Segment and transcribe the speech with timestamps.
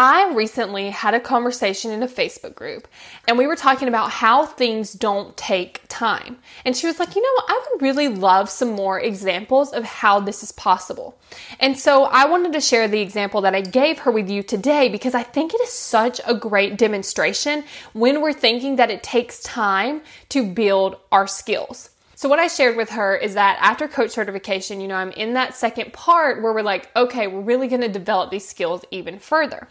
[0.00, 2.86] I recently had a conversation in a Facebook group
[3.26, 6.38] and we were talking about how things don't take time.
[6.64, 10.20] And she was like, you know, I would really love some more examples of how
[10.20, 11.18] this is possible.
[11.58, 14.88] And so I wanted to share the example that I gave her with you today
[14.88, 19.42] because I think it is such a great demonstration when we're thinking that it takes
[19.42, 21.90] time to build our skills.
[22.18, 25.34] So what I shared with her is that after coach certification, you know, I'm in
[25.34, 29.20] that second part where we're like, okay, we're really going to develop these skills even
[29.20, 29.68] further.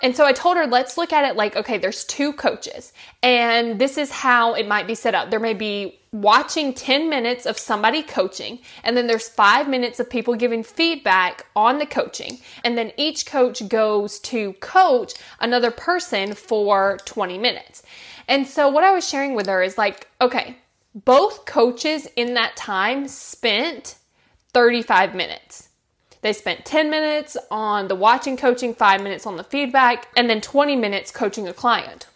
[0.00, 3.78] And so I told her, let's look at it like, okay, there's two coaches and
[3.78, 5.28] this is how it might be set up.
[5.28, 10.08] There may be watching 10 minutes of somebody coaching and then there's five minutes of
[10.08, 12.38] people giving feedback on the coaching.
[12.64, 17.82] And then each coach goes to coach another person for 20 minutes.
[18.26, 20.56] And so what I was sharing with her is like, okay,
[20.94, 23.96] both coaches in that time spent
[24.52, 25.68] 35 minutes.
[26.22, 30.40] They spent 10 minutes on the watching coaching, five minutes on the feedback, and then
[30.40, 32.06] 20 minutes coaching a client.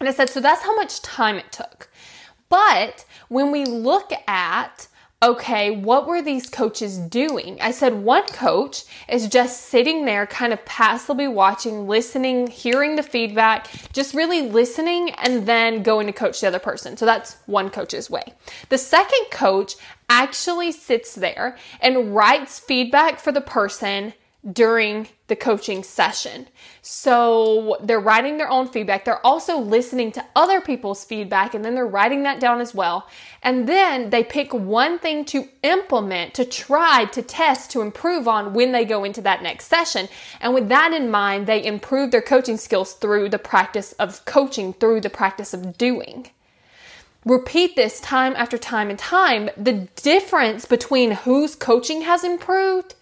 [0.00, 1.88] And I said, so that's how much time it took.
[2.48, 4.88] But when we look at
[5.20, 7.60] okay, what were these coaches doing?
[7.60, 13.02] I said one coach is just sitting there, kind of passively watching, listening, hearing the
[13.02, 16.96] feedback, just really listening and then going to coach the other person.
[16.96, 18.22] So that's one coach's way.
[18.68, 19.74] The second coach
[20.08, 24.14] actually sits there and writes feedback for the person
[24.52, 26.48] during the coaching session.
[26.80, 29.04] So they're writing their own feedback.
[29.04, 33.08] They're also listening to other people's feedback and then they're writing that down as well.
[33.42, 38.54] And then they pick one thing to implement, to try, to test, to improve on
[38.54, 40.08] when they go into that next session.
[40.40, 44.72] And with that in mind, they improve their coaching skills through the practice of coaching,
[44.72, 46.30] through the practice of doing
[47.24, 52.94] repeat this time after time and time, the difference between whose coaching has improved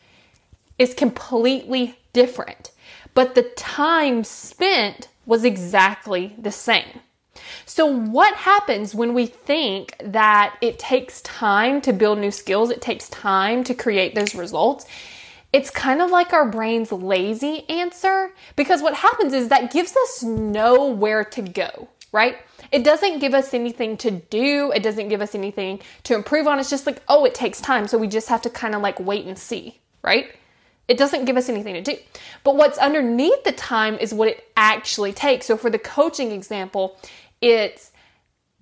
[0.78, 2.70] is completely different,
[3.14, 7.00] but the time spent was exactly the same.
[7.64, 12.70] So, what happens when we think that it takes time to build new skills?
[12.70, 14.86] It takes time to create those results.
[15.52, 20.22] It's kind of like our brain's lazy answer because what happens is that gives us
[20.22, 22.36] nowhere to go, right?
[22.72, 24.72] It doesn't give us anything to do.
[24.72, 26.58] It doesn't give us anything to improve on.
[26.58, 27.86] It's just like, oh, it takes time.
[27.86, 30.30] So we just have to kind of like wait and see, right?
[30.88, 31.96] It doesn't give us anything to do.
[32.44, 35.46] But what's underneath the time is what it actually takes.
[35.46, 36.96] So for the coaching example,
[37.40, 37.90] it's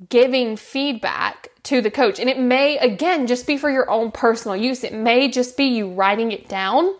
[0.08, 2.18] giving feedback to the coach.
[2.18, 4.84] And it may, again, just be for your own personal use.
[4.84, 6.94] It may just be you writing it down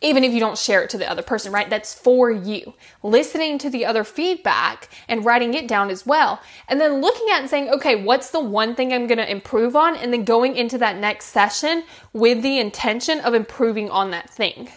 [0.00, 1.68] even if you don't share it to the other person, right?
[1.68, 2.74] That's for you.
[3.02, 6.40] Listening to the other feedback and writing it down as well.
[6.68, 9.76] And then looking at and saying, okay, what's the one thing I'm going to improve
[9.76, 9.96] on?
[9.96, 14.70] And then going into that next session with the intention of improving on that thing.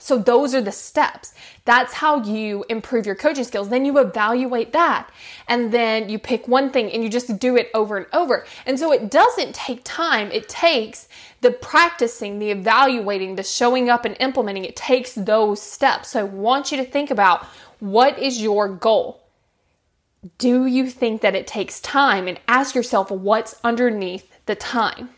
[0.00, 1.34] So those are the steps.
[1.64, 3.68] That's how you improve your coaching skills.
[3.68, 5.10] Then you evaluate that
[5.46, 8.44] and then you pick one thing and you just do it over and over.
[8.66, 10.32] And so it doesn't take time.
[10.32, 11.08] It takes
[11.42, 14.64] the practicing, the evaluating, the showing up and implementing.
[14.64, 16.10] It takes those steps.
[16.10, 17.44] So I want you to think about
[17.78, 19.22] what is your goal?
[20.38, 22.26] Do you think that it takes time?
[22.28, 25.10] And ask yourself what's underneath the time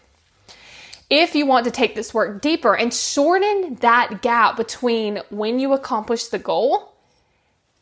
[1.12, 5.74] if you want to take this work deeper and shorten that gap between when you
[5.74, 6.94] accomplish the goal,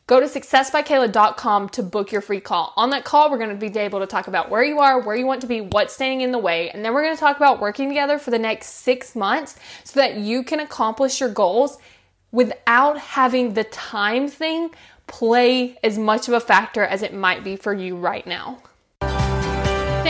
[0.05, 2.73] go to successbykayla.com to book your free call.
[2.75, 5.15] On that call, we're going to be able to talk about where you are, where
[5.15, 7.37] you want to be, what's standing in the way, and then we're going to talk
[7.37, 11.77] about working together for the next six months so that you can accomplish your goals
[12.33, 14.71] without having the time thing
[15.07, 18.61] play as much of a factor as it might be for you right now.